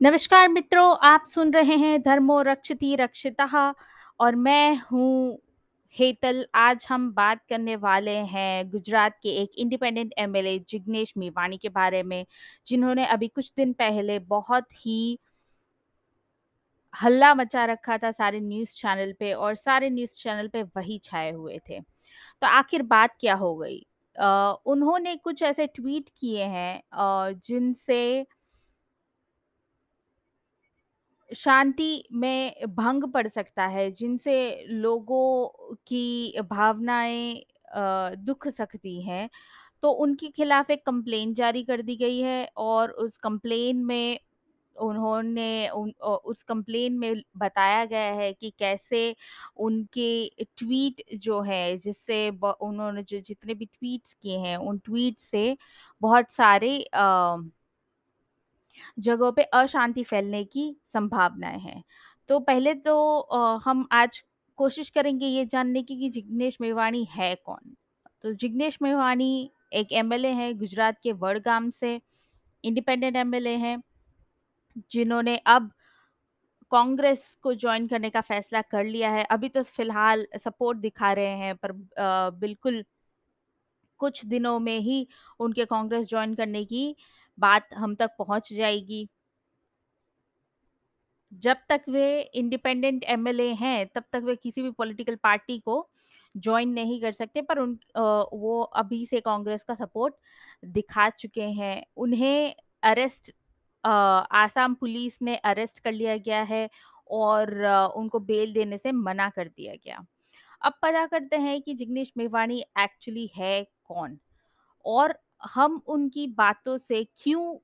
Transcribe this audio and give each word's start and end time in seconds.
नमस्कार 0.00 0.48
मित्रों, 0.48 0.96
आप 1.02 1.24
सुन 1.26 1.52
रहे 1.52 1.76
हैं 1.76 2.00
धर्मो 2.02 2.40
रक्षति 2.42 2.94
रक्षिता 2.96 3.74
और 4.20 4.34
मैं 4.36 4.76
हूँ 4.92 5.38
हेतल। 5.96 6.44
आज 6.54 6.86
हम 6.88 7.10
बात 7.12 7.40
करने 7.48 7.76
वाले 7.76 8.16
हैं 8.26 8.70
गुजरात 8.70 9.18
के 9.22 9.28
एक 9.42 9.52
इंडिपेंडेंट 9.58 10.12
एमएलए 10.18 10.58
जिग्नेश 10.68 11.14
मेवाणी 11.16 11.58
के 11.58 11.68
बारे 11.68 12.02
में, 12.02 12.26
जिन्होंने 12.66 13.06
अभी 13.06 13.28
कुछ 13.28 13.52
दिन 13.56 13.72
पहले 13.72 14.18
बहुत 14.18 14.86
ही 14.86 15.18
हल्ला 16.94 17.34
मचा 17.34 17.64
रखा 17.64 17.98
था 17.98 18.10
सारे 18.10 18.40
न्यूज़ 18.40 18.74
चैनल 18.76 19.12
पे 19.12 19.32
और 19.32 19.54
सारे 19.54 19.90
न्यूज़ 19.90 20.14
चैनल 20.16 20.48
पे 20.48 20.62
वही 20.62 20.98
छाए 21.04 21.32
हुए 21.32 21.58
थे। 21.70 21.80
तो 22.42 22.46
आखिर 22.46 22.82
बात 22.84 23.16
क्या 23.20 23.34
हो 23.34 23.54
गई? 23.56 23.86
अ, 24.16 24.54
उन्होंने 24.66 25.16
कुछ 25.16 25.42
ऐसे 25.42 25.66
ट्वीट 25.66 26.10
किए 26.20 26.44
हैं 26.44 27.32
जिनसे 27.44 28.26
शांति 31.30 32.04
में 32.14 32.54
भंग 32.70 33.04
पड़ 33.12 33.26
सकता 33.28 33.66
है, 33.66 33.90
जिनसे 33.92 34.66
लोगों 34.70 35.48
की 35.88 36.40
भावनाएँ 36.50 37.44
दुख 38.18 38.48
सकती 38.50 39.00
हैं, 39.02 39.28
तो 39.82 39.90
उनके 39.92 40.28
खिलाफ 40.30 40.70
एक 40.70 40.84
कंप्लेंट 40.86 41.36
जारी 41.36 41.62
कर 41.64 41.82
दी 41.82 41.96
गई 41.96 42.20
है 42.20 42.46
और 42.58 42.90
उस 42.92 43.16
कंप्लेन 43.18 43.84
में 43.84 44.18
उन्होंने 44.76 45.68
उन 45.70 45.90
उस 46.26 46.42
कंप्लेन 46.44 46.94
में 46.94 47.22
बताया 47.38 47.84
गया 47.86 48.12
है 48.14 48.32
कि 48.34 48.50
कैसे 48.58 49.14
उनके 49.58 50.08
ट्वीट 50.58 51.02
जो 51.18 51.40
है 51.42 51.76
जिससे 51.78 52.28
उन्होंने 52.60 53.02
जो 53.04 53.20
जितने 53.20 53.54
भी 53.54 53.66
ट्वीट्स 53.66 54.14
किए 54.14 54.38
हैं, 54.38 54.56
उन 54.58 54.78
ट्वीट 54.80 55.18
से 55.20 55.56
बहुत 56.02 56.30
सारे 56.32 56.78
अ 56.84 57.36
जगहों 58.98 59.32
पे 59.32 59.42
अशांति 59.54 60.02
फैलने 60.04 60.44
की 60.46 60.74
संभावनाएँ 60.92 61.58
हैं। 61.60 61.82
तो 62.28 62.38
पहले 62.40 62.74
तो 62.76 63.58
हम 63.64 63.86
आज 63.92 64.22
कोशिश 64.58 64.90
करेंगे 64.90 65.26
ये 65.26 65.44
जानने 65.46 65.82
की 65.82 65.96
कि 66.00 66.08
जिग्नेश 66.10 66.56
मेवाणी 66.60 67.04
है 67.12 67.34
कौन? 67.36 67.74
तो 68.24 68.32
जिग्नेश 68.34 68.78
मेवाणी 68.82 69.50
एक 69.72 69.92
एमएलए 69.92 70.28
हैं 70.32 70.56
गुजरात 70.58 70.98
के 71.02 71.12
वडगाम 71.14 71.70
से, 71.70 72.00
इंडिपेंडेंट 72.64 73.16
एमएलए 73.16 73.56
हैं, 73.56 73.82
जिन्होंने 74.92 75.36
अब 75.46 75.70
कांग्रेस 76.72 77.36
को 77.42 77.54
ज्वाइन 77.54 77.86
करने 77.88 78.10
का 78.10 78.20
फैसला 78.22 78.62
कर 78.62 78.84
लिया 78.84 79.10
है। 79.10 79.24
अभी 79.26 79.48
तो 79.48 79.62
फ़िलहाल 79.64 80.26
सपोर्ट 80.38 80.78
दिखा 80.78 81.12
रहे 81.12 81.36
हैं 81.38 81.54
पर 81.56 81.70
अ, 81.70 82.30
बिल्कुल 82.32 82.84
कुछ 84.00 84.24
दिनों 84.26 84.58
में 84.58 84.78
ही 84.80 85.06
उनके 85.40 85.64
कांग्रेस 85.64 86.08
ज्वाइन 86.08 86.34
करने 86.34 86.64
की 86.64 86.94
बात 87.38 87.68
हम 87.74 87.94
तक 87.96 88.10
पहुँच 88.18 88.52
जाएगी। 88.52 89.08
जब 91.32 91.56
तक 91.68 91.82
वे 91.88 92.20
इंडिपेंडेंट 92.34 93.04
एमएलए 93.06 93.48
हैं, 93.54 93.86
तब 93.94 94.04
तक 94.12 94.22
वे 94.24 94.34
किसी 94.36 94.62
भी 94.62 94.70
पॉलिटिकल 94.72 95.16
पार्टी 95.22 95.58
को 95.60 95.88
ज्वाइन 96.34 96.68
नहीं 96.70 97.00
कर 97.00 97.12
सकते 97.12 97.42
पर 97.42 97.58
उन 97.58 97.74
अ, 97.96 98.00
वो 98.34 98.60
अभी 98.76 99.04
से 99.06 99.20
कांग्रेस 99.20 99.62
का 99.64 99.74
सपोर्ट 99.74 100.14
दिखा 100.68 101.08
चुके 101.10 101.42
हैं। 101.52 101.84
उन्हें 101.96 102.54
अरेस्ट 102.82 103.30
अ, 103.84 103.88
आसाम 103.88 104.74
पुलिस 104.74 105.18
ने 105.22 105.36
अरेस्ट 105.44 105.78
कर 105.78 105.92
लिया 105.92 106.16
गया 106.18 106.42
है 106.44 106.68
और 107.12 107.54
अ, 107.62 107.86
उनको 107.96 108.18
बेल 108.22 108.52
देने 108.54 108.78
से 108.78 108.92
मना 108.92 109.28
कर 109.30 109.48
दिया 109.48 109.74
गया। 109.76 110.04
अब 110.62 110.72
पता 110.82 111.06
करते 111.06 111.36
हैं 111.38 111.60
कि 111.62 111.74
जिग्नेश 111.74 112.12
मेवाणी 112.18 112.60
एक्चुअली 112.80 113.30
है 113.36 113.62
कौन? 113.84 114.18
और 114.84 115.18
हम 115.46 115.80
उनकी 115.88 116.26
बातों 116.36 116.76
से 116.80 117.04
क्यों 117.16 117.56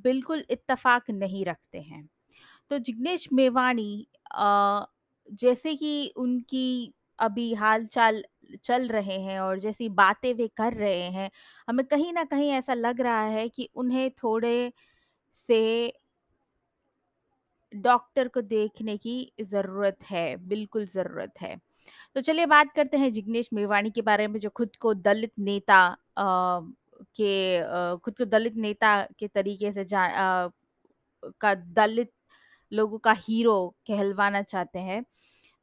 बिल्कुल 0.00 0.44
इत्तेफ़ाक 0.50 1.10
नहीं 1.12 1.44
रखते 1.44 1.80
हैं? 1.80 2.08
तो 2.70 2.78
जिग्नेश 2.80 3.28
मेवाणी 3.34 3.90
जैसे 5.32 5.74
कि 5.76 6.12
उनकी 6.16 6.64
अभी 7.18 7.52
हाल-चाल 7.54 8.22
चल 8.64 8.88
रहे 8.88 9.18
हैं 9.20 9.38
और 9.40 9.58
जैसी 9.58 9.88
बातें 9.94 10.32
वे 10.34 10.48
कर 10.56 10.72
रहे 10.74 11.02
हैं, 11.10 11.30
हमें 11.68 11.84
कहीं 11.86 12.12
ना 12.12 12.24
कहीं 12.26 12.50
ऐसा 12.52 12.74
लग 12.74 13.00
रहा 13.00 13.22
है 13.28 13.48
कि 13.48 13.68
उन्हें 13.76 14.10
थोड़े 14.14 14.72
से 15.38 15.60
डॉक्टर 17.72 18.28
को 18.28 18.40
देखने 18.42 18.96
की 18.98 19.14
ज़रूरत 19.42 19.98
है, 20.04 20.36
बिल्कुल 20.38 20.84
ज़रूरत 20.86 21.32
है। 21.40 21.56
तो 22.16 22.20
चलिए 22.22 22.46
बात 22.46 22.72
करते 22.76 22.96
हैं 22.96 23.12
जिग्नेश 23.12 23.48
मेवाणी 23.54 23.90
के 23.90 24.02
बारे 24.02 24.26
में 24.28 24.38
जो 24.40 24.50
खुद 24.52 24.76
को 24.78 24.94
दलित 24.96 25.32
नेता 25.40 25.80
अ, 26.16 26.22
के 27.16 27.98
खुद 27.98 28.14
को 28.18 28.24
दलित 28.26 28.56
नेता 28.58 29.00
के 29.18 29.28
तरीके 29.28 29.72
से 29.72 29.84
जा 29.86 30.06
का 31.40 31.54
दलित 31.54 32.10
लोगों 32.72 32.98
का 33.00 33.12
हीरो 33.18 33.56
कहलवाना 33.88 34.42
चाहते 34.42 34.78
हैं। 34.80 35.04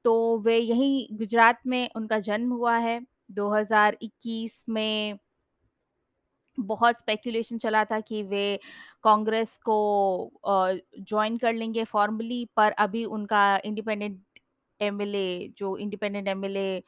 तो 0.06 0.38
वे 0.40 0.58
यहीं 0.58 1.18
गुजरात 1.18 1.60
में 1.68 1.90
उनका 1.96 2.20
जन्म 2.22 2.52
हुआ 2.54 2.78
है। 2.80 3.00
2021 3.32 4.64
में 4.70 5.20
बहुत 6.58 7.00
स्पेकुलेशन 7.00 7.58
चला 7.58 7.84
था 7.86 8.00
कि 8.02 8.22
वे 8.24 8.60
कांग्रेस 9.04 9.58
को 9.66 10.32
जॉइन 11.02 11.38
कर 11.38 11.54
लेंगे 11.54 11.84
फॉर्मली 11.86 12.44
पर 12.58 12.72
अभी 12.80 13.04
उनका 13.08 13.44
इंडिपेंडेंट 13.66 14.20
एमएलए 14.80 15.54
जो 15.58 15.76
इंडिपेंडेंट 15.78 16.28
एमएलए 16.28 16.82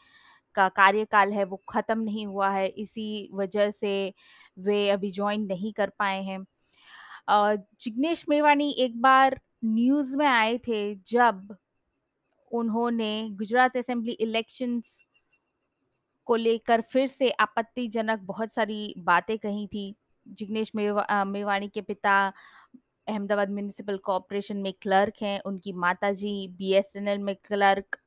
का 0.56 0.68
कार्यकाल 0.72 1.34
है, 1.34 1.44
वो 1.46 1.62
ख़त्म 1.70 2.00
नहीं 2.02 2.26
हुआ 2.28 2.50
है। 2.52 2.68
इसी 2.68 3.30
वजह 3.34 3.72
से 3.72 4.14
वे 4.58 4.90
अभी 4.90 5.12
ज्वाइन 5.12 5.46
नहीं 5.46 5.74
कर 5.74 5.90
पाए 6.00 6.22
हैं। 6.24 6.40
जिग्नेश 7.82 8.26
मेवाणी 8.30 8.70
एक 8.80 9.02
बार 9.02 9.40
न्यूज़ 9.66 10.16
में 10.18 10.26
आए 10.26 10.58
थे 10.58 10.96
जब 11.08 11.56
उन्होंने 12.52 13.30
गुजरात 13.32 13.78
असेंबली 13.78 14.12
इलेक्शंस 14.12 15.04
को 16.28 16.36
लेकर 16.36 16.82
फिर 16.82 17.08
से 17.08 17.30
आपत्तिजनक 17.40 18.20
बहुत 18.20 18.54
सारी 18.54 18.94
बातें 18.98 19.38
कही 19.38 19.68
थी। 19.68 19.96
जिग्नेश 20.28 20.72
मेवा 20.76 21.24
मेवाणी 21.26 21.68
के 21.68 21.82
पिता 21.82 22.16
अहमदाबाद 23.08 23.50
म्यूनिसिपल 23.50 23.98
कॉर्पोरेशन 23.98 24.58
में 24.58 24.74
क्लर्क 24.82 25.22
हैं, 25.22 25.40
उनकी 25.40 25.74
माताजी 25.74 26.48
बीएसएनएल 26.48 27.20
में 27.20 27.36
क्लर्क 27.36 27.98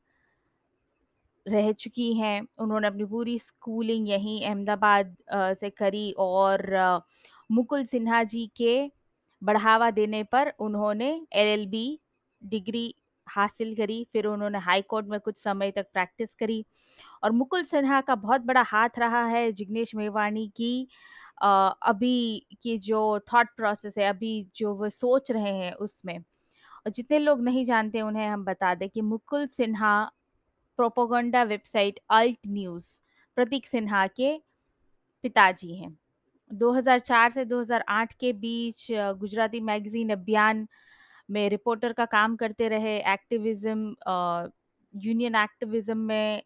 रह 1.47 1.71
चुकी 1.75 2.13
हैं। 2.15 2.41
उन्होंने 2.59 2.87
अपनी 2.87 3.05
पूरी 3.05 3.39
स्कूलिंग 3.39 4.09
यहीं 4.09 4.41
अहमदाबाद 4.47 5.17
से 5.61 5.71
करी 5.71 6.11
और 6.19 6.67
मुकुल 7.51 7.85
सिन्हा 7.85 8.23
जी 8.25 8.47
के 8.57 8.91
बढ़ावा 9.43 9.91
देने 9.91 10.23
पर 10.25 10.53
उन्होंने 10.61 11.11
एलएलबी 11.35 11.99
डिग्री 12.43 12.95
हासिल 13.27 13.75
करी। 13.77 14.07
फिर 14.13 14.27
उन्होंने 14.27 14.59
हाई 14.61 14.83
कोर्ट 14.83 15.07
में 15.07 15.19
कुछ 15.21 15.37
समय 15.39 15.71
तक 15.71 15.87
प्रैक्टिस 15.93 16.35
करी 16.35 16.65
और 17.25 17.33
मुकुल 17.33 17.63
सिन्हा 17.65 18.01
का 18.01 18.15
बहुत 18.17 18.41
बड़ा 18.43 18.63
हाथ 18.67 18.99
रहा 18.99 19.25
है 19.27 19.51
जिग्नेश 19.53 19.95
मेवाणी 19.95 20.47
की 20.57 20.89
अभी 21.43 22.47
की 22.63 22.77
जो 22.81 23.19
थॉट 23.33 23.49
प्रोसेस 23.57 23.99
है, 23.99 24.09
अभी 24.09 24.47
जो 24.57 24.75
वो 24.75 24.89
सोच 24.91 25.31
रहे 25.31 25.53
हैं 25.55 25.73
उसमें। 25.75 26.19
और 26.19 26.91
जितने 26.93 27.19
लोग 27.19 27.43
नहीं 27.43 27.65
जानते 27.65 28.01
उन्हें 28.03 28.27
हम 28.29 28.45
बता 28.45 28.75
दें 28.75 28.89
कि 28.91 29.01
Mukul 29.03 29.47
Sinha 29.49 30.11
propaganda 30.79 31.43
website 31.45 31.99
Alt 32.11 32.39
News, 32.49 32.99
Pratik 33.37 33.67
Sinha 33.67 34.07
के 34.07 34.37
पिताजी 35.25 35.75
हैं। 35.77 35.97
2004 36.51 37.31
से 37.31 37.45
2008 37.45 38.13
के 38.21 38.33
बीच 38.33 38.87
गुजराती 38.91 39.61
मैगज़ीन 39.63 40.11
अभियान 40.13 40.67
में 41.31 41.49
रिपोर्टर 41.51 41.93
का 41.93 42.05
काम 42.07 42.37
करते 42.37 42.69
रहे। 42.69 42.97
एक्टिविज़्म 43.13 43.95
यूनियन 44.95 45.35
एक्टिविज़्म 45.37 45.99
में 45.99 46.43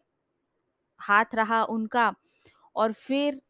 हाथ 0.99 1.35
रहा 1.35 1.63
उनका 1.65 2.13
और 2.75 2.91
फिर 2.93 3.41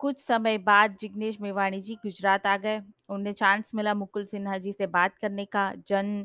कुछ 0.00 0.18
समय 0.20 0.58
बाद 0.60 0.96
जिग्नेश 1.00 1.40
मेवाणी 1.40 1.80
जी 1.82 1.94
गुजरात 1.96 2.46
आ 2.46 2.56
गए। 2.56 2.80
उन्हें 3.08 3.32
चांस 3.34 3.70
मिला 3.74 3.94
मुकुल 3.94 4.24
सिन्हा 4.26 4.56
जी 4.58 4.72
से 4.72 4.86
बात 4.88 5.16
करने 5.18 5.44
का। 5.46 5.72
जन 5.88 6.24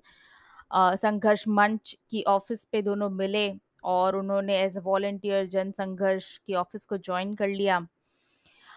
संघर्ष 0.71 1.43
मंच 1.49 1.95
की 2.11 2.23
ऑफ़िस 2.29 2.63
पे 2.71 2.81
दोनों 2.81 3.09
मिले 3.11 3.51
और 3.85 4.15
उन्होंने 4.15 4.59
एज़ 4.61 4.77
अ 4.77 4.81
वॉलंटियर 4.83 5.45
जन 5.47 5.71
संघर्ष 5.71 6.37
की 6.39 6.53
ऑफ़िस 6.55 6.85
को 6.85 6.97
ज्वाइन 6.99 7.33
कर 7.35 7.47
लिया। 7.49 7.85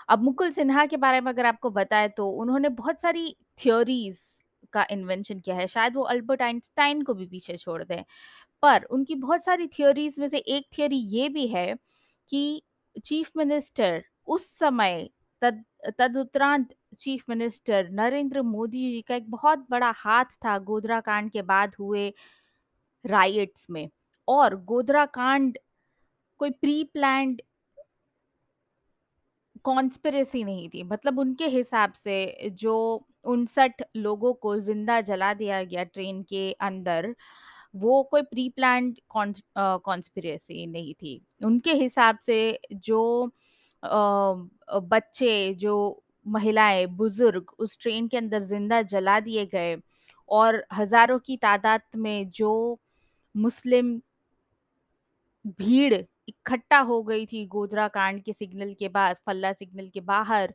अब 0.09 0.23
मुकुल 0.25 0.51
सिन्हा 0.51 0.87
के 0.87 0.97
बारे 0.99 1.21
में 1.21 1.33
अगर 1.33 1.47
आपको 1.47 1.71
बताएँ 1.71 2.09
तो 2.17 2.29
उन्होंने 2.31 2.69
बहुत 2.71 3.01
सारी 3.01 3.37
थ्योरीज़ 3.59 4.21
का 4.73 4.87
इन्वेंशन 4.93 5.41
किया 5.41 5.57
है। 5.57 5.67
शायद 5.69 5.97
वो 5.97 6.03
अल्बर्ट 6.05 6.43
आइंस्टाइन 6.43 7.03
को 7.03 7.15
भी 7.15 7.27
पीछे 7.27 7.57
छोड़ 7.57 7.83
दें। 7.85 8.03
पर 8.63 8.85
उनकी 8.87 9.15
बहुत 9.17 9.45
सारी 9.45 9.67
थ्योरीज़ 9.69 10.21
में 10.21 10.29
से 10.29 10.39
एक 10.39 10.67
थ्योरी 10.75 10.97
ये 11.11 11.29
भी 11.31 11.47
है 11.49 11.75
कि 12.31 12.63
चीफ 13.05 13.31
मिनिस्टर 13.37 14.03
उस 14.29 14.47
समय 14.59 15.09
तद 15.43 15.65
तदुपरांत 15.99 16.75
चीफ 16.99 17.25
मिनिस्टर 17.29 17.89
नरेंद्र 17.93 18.43
मोदी 18.45 18.91
जी 18.93 19.01
का 19.03 19.15
एक 19.15 19.31
बहुत 19.31 19.67
बड़ा 19.71 19.91
हाथ 19.97 20.25
था 20.45 20.59
गोधरा 20.65 21.01
कांड 21.01 21.31
के 21.31 21.43
बाद 21.45 21.75
हुए 21.81 22.13
राइट्स 23.05 23.67
में 23.71 23.89
और 24.29 24.57
गोधरा 24.65 25.05
कांड 25.07 25.59
कोई 26.41 26.51
प्री 26.53 26.83
प्लान्ड 26.85 27.43
कॉन्स्पिरेसी 29.65 30.43
नहीं 30.45 30.69
थी। 30.69 30.83
मतलब 30.83 31.19
उनके 31.19 31.47
हिसाब 31.49 31.93
से 31.93 32.17
जो 32.55 32.75
59 33.25 33.83
लोगों 33.97 34.33
को 34.35 34.57
ज़िंदा 34.61 35.01
जला 35.01 35.33
दिया 35.35 35.63
गया 35.65 35.85
ट्रेन 35.85 36.23
के 36.23 36.51
अंदर, 36.61 37.15
वो 37.77 38.03
कोई 38.05 38.23
प्री 38.25 38.49
अ, 39.57 39.77
कॉन्स्पिरेसी 39.85 40.67
नहीं 40.67 40.95
थी। 40.95 41.21
उनके 41.45 41.73
हिसाब 41.75 42.19
से 42.19 42.39
जो 42.75 43.01
बच्चे, 43.83 45.55
जो 45.55 46.03
महिलाएँ, 46.27 46.87
बुज़ुर्ग 46.87 47.51
उस 47.59 47.79
ट्रेन 47.81 48.09
के 48.09 48.17
अंदर 48.17 48.43
ज़िंदा 48.43 48.81
जला 48.85 49.19
दिए 49.21 49.47
गए 49.47 49.77
और 50.29 50.65
हज़ारों 50.73 51.19
की 51.19 51.37
तादाद 51.37 51.83
में 51.97 52.31
जो 52.31 52.53
मुस्लिम 53.35 54.01
भीड़ 55.59 55.95
इकट्ठा 56.29 56.79
हो 56.79 57.03
गई 57.03 57.27
थी 57.27 57.45
गोधरा 57.47 57.87
कांड 57.89 58.23
के 58.25 58.33
सिग्नल 58.33 58.75
के 58.79 58.89
पास, 58.89 59.23
फल्ला 59.27 59.53
सिग्नल 59.53 59.89
के 59.95 60.01
बाहर 60.03 60.55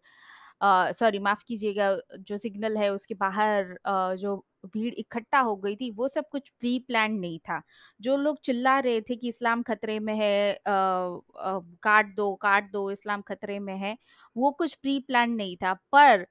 सॉरी 0.94 1.20
माफ़ 1.20 1.44
कीजिएगा 1.48 1.96
जो 2.20 2.38
सिग्नल 2.38 2.78
है 2.78 2.90
उसके 2.90 3.14
बाहर 3.16 3.72
अ, 3.86 4.16
जो 4.16 4.44
भीड़ 4.68 4.94
इकट्ठा 4.94 5.40
हो 5.40 5.56
गई 5.58 5.76
थी, 5.76 5.90
वो 5.92 6.08
सब 6.08 6.26
कुछ 6.32 6.50
प्री 6.60 6.78
प्लान 6.88 7.14
नहीं 7.16 7.40
था। 7.40 7.62
जो 8.02 8.18
लोग 8.18 8.40
चिल्ला 8.46 8.78
रहे 8.80 9.02
थे 9.02 9.16
कि 9.16 9.30
इस्लाम 9.30 9.64
खतरे 9.64 10.00
में 10.00 10.14
है 10.16 10.58
काट 10.68 12.16
दो, 12.16 12.34
काट 12.38 12.72
दो, 12.72 12.90
इस्लाम 12.92 13.22
खतरे 13.28 13.60
में 13.60 13.76
है, 13.78 13.98
वो 14.36 14.52
कुछ 14.54 14.74
प्री 14.76 15.00
प्लान 15.02 15.32
नहीं 15.34 15.56
था। 15.58 15.74
पर 15.94 16.26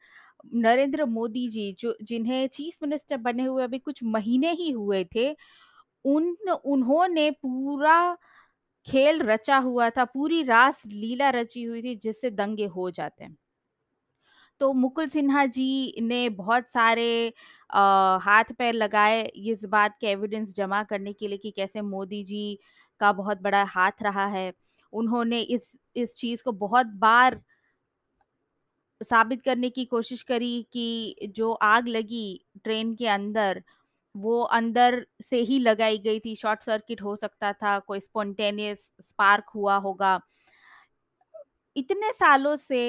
नरेंद्र 0.54 1.04
मोदी 1.06 1.46
जी 1.48 1.72
जो 1.80 1.96
जिन्हें 2.02 2.46
चीफ 2.48 2.76
मिनिस्टर 2.82 3.16
बने 3.18 3.44
हुए 3.44 3.64
अभी 3.64 3.78
कुछ 3.80 4.02
महीने 4.06 4.52
ही 4.54 4.70
हुए 4.72 5.04
थे, 5.14 5.30
उन 6.04 6.36
उन्होंने 6.66 7.30
पूरा 7.32 8.16
खेल 8.86 9.22
रचा 9.22 9.56
हुआ 9.58 9.88
था, 9.90 10.04
पूरी 10.06 10.42
रास 10.44 10.82
लीला 10.86 11.30
रची 11.32 11.62
हुई 11.64 11.82
थी 11.82 11.94
जिससे 11.98 12.30
दंगे 12.32 12.66
हो 12.68 12.90
जाते 12.92 13.24
हैं। 13.24 13.36
तो 14.60 14.72
मुकुल 14.74 15.06
सिन्हा 15.08 15.44
जी 15.46 15.94
ने 16.02 16.28
बहुत 16.32 16.68
सारे 16.68 17.08
अ, 17.70 17.78
हाथ-पैर 18.22 18.74
लगाए 18.74 19.22
इस 19.46 19.64
बात 19.66 19.96
के 20.00 20.06
एविडेंस 20.06 20.54
जमा 20.54 20.82
करने 20.84 21.12
के 21.12 21.28
लिए 21.28 21.38
कि 21.38 21.50
कैसे 21.50 21.80
मोदी 21.82 22.22
जी 22.24 22.58
का 23.00 23.12
बहुत 23.12 23.40
बड़ा 23.42 23.62
हाथ 23.66 24.02
रहा 24.02 24.26
है। 24.28 24.52
उन्होंने 24.92 25.40
इस 25.40 25.72
इस 25.96 26.14
चीज़ 26.14 26.42
को 26.42 26.52
बहुत 26.54 26.86
बार 26.98 27.40
साबित 29.00 29.42
करने 29.42 29.68
की 29.70 29.84
कोशिश 29.84 30.22
करी 30.22 30.50
कि 30.72 31.28
जो 31.30 31.52
आग 31.64 31.88
लगी 31.88 32.24
ट्रेन 32.64 32.94
के 32.94 33.06
अंदर, 33.08 33.62
वो 34.14 34.40
अंदर 34.52 35.04
से 35.30 35.36
ही 35.42 35.58
लगाई 35.58 35.98
गई 35.98 36.20
थी, 36.20 36.34
शॉर्ट 36.36 36.62
सर्किट 36.62 37.02
हो 37.02 37.16
सकता 37.16 37.52
था, 37.52 37.78
कोई 37.78 38.00
स्पॉन्टेनियस 38.00 38.90
स्पार्क 39.02 39.48
हुआ 39.54 39.76
होगा। 39.78 40.18
इतने 41.76 42.12
सालों 42.12 42.54
से 42.56 42.80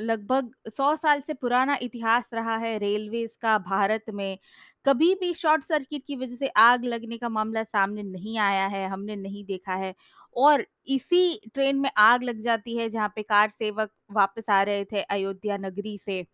लगभग 0.00 0.50
सौ 0.70 0.94
साल 0.96 1.20
से 1.20 1.34
पुराना 1.34 1.76
इतिहास 1.82 2.30
रहा 2.34 2.56
है 2.56 2.78
रेलवेज़ 2.78 3.36
का 3.42 3.58
भारत 3.58 4.04
में। 4.10 4.38
कभी 4.86 5.14
भी 5.14 5.32
शॉर्ट 5.34 5.62
सर्किट 5.62 6.02
की 6.06 6.16
वज़ह 6.16 6.36
से 6.36 6.48
आग 6.48 6.84
लगने 6.84 7.18
का 7.18 7.28
मामला 7.28 7.62
सामने 7.64 8.02
नहीं 8.02 8.38
आया 8.38 8.66
है, 8.66 8.86
हमने 8.88 9.16
नहीं 9.16 9.44
देखा 9.44 9.74
है 9.74 9.94
और 10.36 10.66
इसी 10.88 11.40
ट्रेन 11.54 11.76
में 11.76 11.90
आग 11.96 12.22
लग 12.22 12.40
जाती 12.40 12.76
है 12.76 12.88
जहाँ 12.90 13.08
पे 13.16 13.22
कार 13.22 13.50
सेवक 13.50 13.90
वापस 14.12 14.50
आ 14.50 14.62
रहे 14.62 14.84
थे 14.84 15.02
अयोध्या 15.02 15.56
नगरी 15.56 15.98
से 15.98 16.24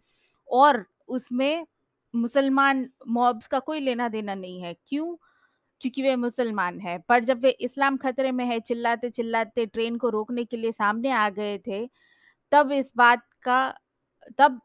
और 0.51 0.85
उसमें 1.09 1.67
मुसलमान 2.15 2.89
मॉब्स 3.09 3.47
का 3.47 3.59
कोई 3.61 3.81
लेना-देना 3.81 4.35
नहीं 4.35 4.63
है। 4.63 4.75
क्यों? 4.89 5.17
क्योंकि 5.81 6.03
वे 6.03 6.17
मुसलमान 6.17 6.81
हैं। 6.81 7.01
पर 7.09 7.25
जब 7.25 7.41
वे 7.43 7.51
इस्लाम 7.61 7.97
खतरे 7.97 8.33
में 8.33 8.45
है, 8.47 8.61
चिल्लाते-चिल्लाते 8.61 9.67
ट्रेन 9.67 9.97
को 9.99 10.09
रोकने 10.11 10.45
के 10.45 10.57
लिए 10.57 10.73
सामने 10.73 11.11
आ 11.13 11.29
गए 11.31 11.59
थे, 11.59 11.85
तब 12.53 12.73
इस 12.73 12.93
बात 12.97 13.23
का 13.45 13.61
तब 14.39 14.61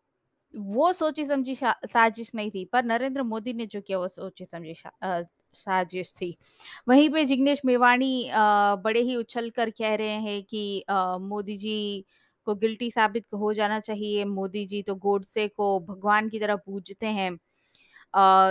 वो 0.54 0.92
सोची-समझी 0.94 1.56
साजिश 1.58 2.32
नहीं 2.36 2.52
थी, 2.52 2.66
पर 2.66 2.84
नरेंद्र 2.86 3.24
मोदी 3.24 3.54
ने 3.54 3.66
जो 3.68 3.82
किया 3.82 3.98
वो 4.00 4.08
सोची-समझी 4.10 4.74
साजिश 5.56 6.14
थी। 6.14 6.36
वहीं 6.90 7.10
पे 7.12 7.26
जिग्नेश 7.26 7.62
मेवाणी 7.66 8.30
बड़े 8.84 9.02
ही 9.02 9.16
उछल 9.18 9.50
कर 9.52 9.70
कह 9.72 9.96
रहे 9.96 10.20
हैं 10.22 10.44
कि 10.46 10.84
मोदी 11.22 11.58
जी 11.58 12.06
को 12.48 12.56
गिल्टी 12.58 12.90
साबित 12.92 13.26
हो 13.36 13.54
जाना 13.54 13.80
चाहिए, 13.82 14.26
मोदी 14.26 14.66
जी 14.68 14.82
तो 14.84 14.96
गोडसे 14.98 15.48
को 15.50 15.80
भगवान 15.82 16.30
की 16.30 16.40
तरह 16.40 16.56
पूजते 16.58 17.08
हैं। 17.10 17.32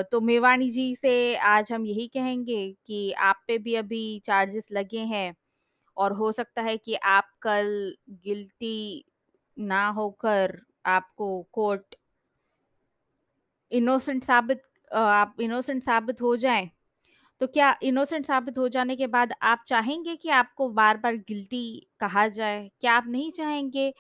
तो 0.05 0.21
मेवाणी 0.23 0.71
जी 0.71 0.95
से 0.97 1.37
आज 1.47 1.73
हम 1.73 1.87
यही 1.87 2.07
कहेंगे 2.11 2.71
कि 2.87 3.13
आप 3.23 3.43
पे 3.49 3.59
भी 3.61 3.75
अभी 3.77 4.21
चार्जेस 4.27 4.69
लगे 4.73 5.01
हैं 5.07 5.35
और 5.97 6.13
हो 6.15 6.33
सकता 6.33 6.63
है 6.63 6.77
कि 6.79 6.95
आप 7.09 7.31
कल 7.43 7.95
गिल्टी 8.25 9.05
ना 9.57 9.89
होकर 9.91 10.61
आपको 10.87 11.43
कोर्ट 11.53 11.95
इनोसेंट 13.73 14.25
साबित 14.25 14.63
आप 14.93 15.37
इनोसेंट 15.41 15.83
साबित 15.83 16.21
हो 16.23 16.37
जाएँ, 16.37 16.71
तो 17.41 17.47
क्या 17.47 17.77
इनोसेंट 17.83 18.27
साबित 18.27 18.59
हो 18.59 18.69
जाने 18.69 18.97
के 18.97 19.07
बाद 19.07 19.33
आप 19.43 19.65
चाहेंगे 19.67 20.17
कि 20.17 20.29
आपको 20.31 20.69
बार-बार 20.71 21.17
गिल्टी 21.29 21.89
कहा 22.01 22.27
जाए? 22.29 22.71
क्या 22.81 22.95
आप 22.95 23.07
नहीं 23.09 23.31
चाहेंगे 23.33 23.93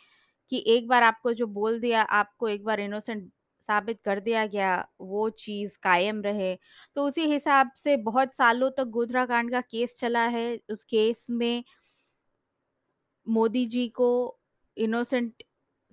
कि 0.52 0.64
एक 0.68 0.88
बार 0.88 1.02
आपको 1.02 1.32
जो 1.34 1.46
बोल 1.48 1.80
दिया, 1.80 2.02
आपको 2.02 2.48
एक 2.48 2.64
बार 2.64 2.80
इनोसेंट 2.80 3.30
साबित 3.68 4.00
कर 4.04 4.20
दिया 4.20 4.46
गया, 4.46 4.86
वो 5.00 5.28
चीज़ 5.30 5.78
कायम 5.82 6.22
रहे? 6.22 6.56
तो 6.96 7.06
उसी 7.06 7.26
हिसाब 7.26 7.70
से 7.76 7.96
बहुत 7.98 8.34
सालों 8.36 8.70
तक 8.70 8.84
गोधरा 8.90 9.26
कांड 9.26 9.50
का 9.50 9.60
केस 9.62 9.94
चला 9.98 10.24
है। 10.28 10.60
उस 10.70 10.84
केस 10.84 11.26
में 11.30 11.64
मोदी 13.26 13.64
जी 13.66 13.88
को 13.88 14.08
इनोसेंट 14.76 15.42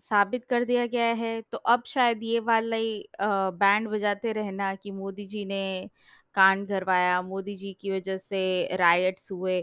साबित 0.01 0.45
कर 0.45 0.63
दिया 0.65 0.85
गया 0.87 1.05
है, 1.15 1.41
तो 1.43 1.57
अब 1.59 1.83
शायद 1.87 2.23
ये 2.23 2.39
वाला 2.41 2.75
ही 2.75 3.03
बैंड 3.21 3.87
बजाते 3.89 4.31
रहना 4.33 4.73
कि 4.75 4.91
मोदी 4.93 5.25
जी 5.27 5.43
ने 5.45 5.89
कांड 6.35 6.67
करवाया, 6.67 7.21
मोदी 7.23 7.55
जी 7.55 7.73
की 7.73 7.91
वजह 7.91 8.17
से 8.19 8.75
रायट्स 8.77 9.31
हुए, 9.31 9.57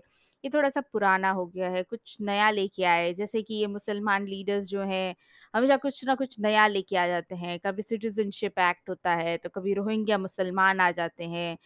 ये 0.45 0.51
थोड़ा-सा 0.51 0.81
पुराना 0.93 1.31
हो 1.33 1.47
गया 1.47 1.69
है, 1.71 1.83
कुछ 1.83 2.17
नया 2.21 2.51
लेके 2.51 2.85
आए। 2.87 3.13
जैसे 3.15 3.43
कि 3.43 3.55
ये 3.55 3.67
मुसलमान 3.69 4.27
लीडर्स 4.27 4.67
जो 4.67 4.83
हैं, 4.85 5.15
हमेशा 5.55 5.77
कुछ 5.77 6.05
ना 6.05 6.15
कुछ 6.15 6.37
नया 6.41 6.67
लेके 6.67 6.97
आ 6.97 7.07
जाते 7.07 7.35
हैं। 7.37 7.59
कभी 7.61 7.83
सिटीज़नशिप 7.83 8.59
एक्ट 8.61 8.89
होता 8.91 9.15
है, 9.15 9.37
तो 9.39 9.49
कभी 9.51 9.75
रोहिंग्या 9.75 10.19
मुसलमान 10.19 10.81
आ 10.81 10.91
जाते 10.93 11.25
हैं, 11.27 11.57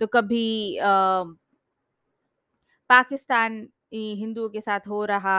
तो 0.00 0.06
कभी 0.08 0.76
अ 0.78 1.24
पाकिस्तान 2.90 3.66
हिंदुओं 3.92 4.48
के 4.48 4.60
साथ 4.60 4.86
हो 4.88 5.04
रहा 5.04 5.34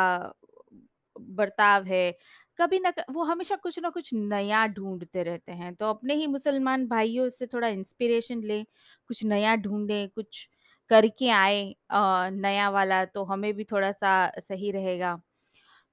बर्ताव 1.31 1.85
है, 1.85 2.11
कभी 2.59 2.79
ना 2.79 2.93
वो 3.11 3.23
हमेशा 3.23 3.55
कुछ 3.57 3.79
ना 3.79 3.89
कुछ 3.89 4.09
नया 4.13 4.65
ढूंढते 4.67 5.23
रहते 5.23 5.51
हैं। 5.51 5.73
तो 5.75 5.89
अपने 5.89 6.13
ही 6.15 6.27
मुसलमान 6.27 6.87
भाइयों 6.87 7.29
से 7.29 7.47
थोड़ा 7.47 7.67
इंस्पिरेशन 7.67 8.43
लें, 8.43 8.65
कुछ 9.09 9.23
नया 9.25 9.55
ढूँढें, 9.57 10.09
कुछ 10.09 10.47
करके 10.91 11.29
आए 11.31 11.63
नया 11.93 12.69
वाला 12.69 13.03
तो 13.05 13.23
हमें 13.25 13.53
भी 13.53 13.63
थोड़ा-सा 13.65 14.31
सही 14.39 14.71
रहेगा। 14.71 15.15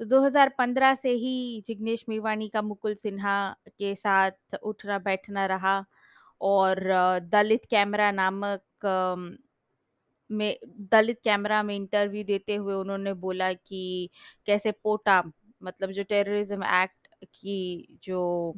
तो 0.00 0.04
2015 0.04 0.94
से 0.94 1.10
ही 1.12 1.62
जिग्नेश 1.66 2.04
मेवानी 2.08 2.48
का 2.48 2.62
मुकुल 2.62 2.94
सिन्हा 2.96 3.34
के 3.70 3.94
साथ 3.96 4.56
उठना-बैठना 4.62 5.46
रहा 5.46 5.84
और 6.40 6.80
दलित 7.24 7.64
कैमरा 7.70 8.10
नामक 8.12 8.62
में 10.30 10.58
दलित 10.92 11.20
कैमरा 11.24 11.62
में 11.62 11.74
इंटरव्यू 11.76 12.24
देते 12.24 12.54
हुए 12.54 12.74
उन्होंने 12.74 13.12
बोला 13.14 13.52
कि 13.52 14.10
कैसे 14.46 14.72
पोटा 14.72 15.22
मतलब 15.62 15.90
जो 15.92 16.02
टेररिज्म 16.02 16.64
एक्ट 16.64 17.08
की 17.24 17.98
जो 18.04 18.54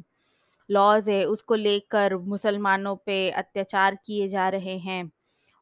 लॉज़ 0.69 1.09
है, 1.11 1.23
उसको 1.25 1.55
लेकर 1.55 2.15
मुसलमानों 2.17 2.95
पे 3.05 3.29
अत्याचार 3.31 3.97
किए 4.05 4.27
जा 4.27 4.47
रहे 4.49 4.77
हैं 4.79 5.11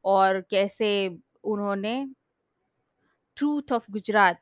और 0.06 0.42
कैसे 0.42 0.92
उन्होंने 1.44 1.96
ट्रूथ 3.38 3.72
ऑफ़ 3.72 3.92
गुजरात 3.92 4.42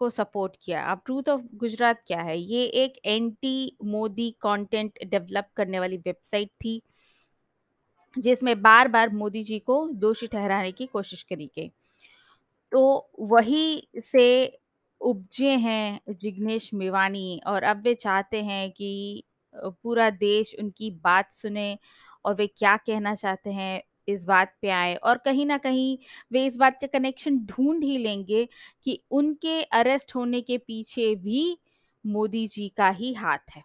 को 0.00 0.08
सपोर्ट 0.10 0.56
किया। 0.62 0.82
अब 0.92 1.00
ट्रूथ 1.06 1.28
ऑफ़ 1.28 1.42
गुजरात 1.54 2.02
क्या 2.06 2.20
है? 2.20 2.38
ये 2.38 2.64
एक 2.84 3.00
एंटी 3.04 3.76
मोदी 3.84 4.30
कंटेंट 4.42 4.98
डेवलप 5.04 5.48
करने 5.56 5.78
वाली 5.80 5.96
वेबसाइट 5.96 6.50
थी। 6.64 6.80
जिसमें 8.18 8.62
बार-बार 8.62 9.10
मोदी 9.10 9.42
जी 9.44 9.58
को 9.58 9.88
दोषी 9.88 10.26
ठहराने 10.26 10.72
की 10.72 10.86
कोशिश 10.86 11.22
करी 11.22 11.46
गई। 11.46 11.70
तो 12.72 13.10
वही 13.20 13.88
से 14.12 14.58
उपजे 15.00 15.50
हैं 15.50 16.00
जिग्नेश 16.10 16.74
मेवानी 16.74 17.40
और 17.46 17.62
अब 17.62 17.82
वे 17.82 17.94
चाहते 17.94 18.42
हैं 18.42 18.70
कि 18.72 19.24
पूरा 19.54 20.10
देश 20.10 20.54
उनकी 20.58 20.90
बात 20.90 21.32
सुने 21.32 21.78
और 22.24 22.34
वे 22.34 22.46
क्या 22.46 22.76
कहना 22.76 23.14
चाहते 23.14 23.50
हैं 23.50 23.82
इस 24.08 24.24
बात 24.24 24.54
पे 24.62 24.70
आए 24.70 24.94
और 24.94 25.18
कहीं 25.18 25.46
ना 25.46 25.58
कहीं 25.58 25.98
वे 26.32 26.46
इस 26.46 26.56
बात 26.56 26.78
का 26.80 26.86
कनेक्शन 26.86 27.38
ढूंढ 27.38 27.84
ही 27.84 27.98
लेंगे 27.98 28.48
कि 28.84 29.02
उनके 29.10 29.62
अरेस्ट 29.62 30.14
होने 30.14 30.40
के 30.40 30.58
पीछे 30.58 31.14
भी 31.14 31.58
मोदी 32.06 32.46
जी 32.46 32.68
का 32.68 32.88
ही 32.88 33.14
हाथ 33.14 33.56
है। 33.56 33.62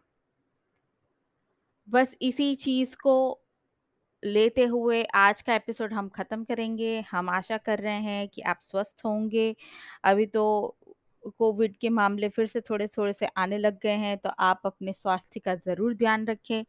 बस 1.88 2.16
इसी 2.22 2.56
चीज़ 2.56 2.96
को 2.96 3.41
लेते 4.26 4.64
हुए 4.66 5.04
आज 5.04 5.42
का 5.42 5.56
एपिसोड 5.56 5.94
हम 5.94 6.10
ख़त्म 6.10 6.44
करेंगे। 6.44 7.02
हम 7.12 7.30
आशा 7.30 7.58
कर 7.58 7.80
रहे 7.80 8.00
हैं 8.02 8.28
कि 8.28 8.42
आप 8.42 8.58
स्वस्थ 8.62 9.02
होंगे। 9.06 9.56
अभी 10.04 10.26
तो 10.26 10.76
कोविड 11.38 11.78
के 11.78 11.90
मामले 11.90 12.30
फिर 12.30 12.48
से 12.48 12.62
थोड़े-थोड़े 12.62 13.14
से 13.14 13.26
आने 13.26 13.58
लग 13.58 13.80
गए 13.80 13.92
हैं, 13.92 14.18
तो 14.18 14.30
आप 14.30 14.62
अपने 14.66 14.94
स्वास्थ्य 14.94 15.40
का 15.40 15.56
ज़रूर 15.56 15.94
ध्यान 15.94 16.26
रखें। 16.26 16.66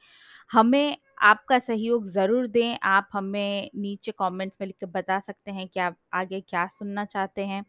हमें 0.53 0.99
आपका 1.23 1.59
सहयोग 1.59 2.07
ज़रूर 2.07 2.47
दें, 2.47 2.79
आप 2.83 3.09
हमें 3.13 3.71
नीचे 3.77 4.13
कमेंट्स 4.13 4.59
में 4.61 4.69
लिख 4.69 4.89
बता 4.89 5.21
सकते 5.21 5.51
हैं 5.51 5.69
कि 5.69 5.81
आप 5.81 5.97
आगे 6.13 6.41
क्या 6.41 6.67
सुनना 6.67 7.05
चाहते 7.05 7.47
हैं। 7.47 7.65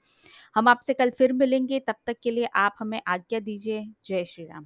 हम 0.55 0.67
आपसे 0.67 0.93
कल 0.93 1.09
फिर 1.09 1.33
मिलेंगे, 1.33 1.79
तब 1.79 1.95
तक 2.05 2.17
के 2.23 2.31
लिए 2.31 2.45
आप 2.45 2.75
हमें 2.79 3.01
आज्ञा 3.07 3.39
दीजिए। 3.39 3.87
जय 4.05 4.25
श्री 4.25 4.45
राम। 4.45 4.65